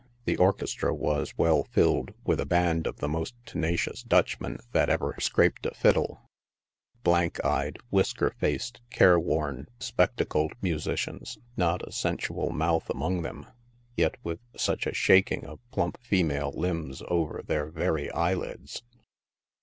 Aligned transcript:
The 0.25 0.37
orchestra 0.37 0.95
was 0.95 1.37
well 1.37 1.63
filled 1.63 2.15
with 2.25 2.39
a 2.39 2.45
band 2.47 2.87
of 2.87 2.97
the 2.97 3.07
most 3.07 3.35
tenacious 3.45 4.01
Dutchmen 4.01 4.57
that 4.71 4.89
ever 4.89 5.09
18 5.09 5.09
NIGHT 5.09 5.09
SIDE 5.09 5.09
OF 5.09 5.09
NEW 5.09 5.09
YORK. 5.09 5.21
scraped 5.61 5.65
a 5.67 5.73
fiddle 5.75 6.21
blank 7.03 7.45
eyed, 7.45 7.77
whisker 7.91 8.31
faced, 8.39 8.81
careworn, 8.89 9.67
spectacled 9.79 10.53
musicians— 10.59 11.37
not 11.55 11.87
a 11.87 11.91
sensual 11.91 12.49
mouth 12.49 12.89
among 12.89 13.21
them, 13.21 13.45
yet 13.95 14.15
with 14.23 14.39
such 14.57 14.87
a 14.87 14.93
shak 14.95 15.31
ing 15.31 15.45
of 15.45 15.59
plump 15.69 16.01
female 16.01 16.51
limbs 16.55 17.03
over 17.07 17.43
their 17.45 17.67
very 17.69 18.09
eyelids 18.09 18.81